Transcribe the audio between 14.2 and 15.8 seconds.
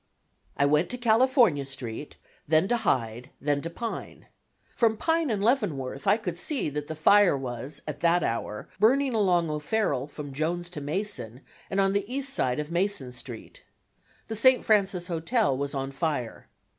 The St. Francis Hotel was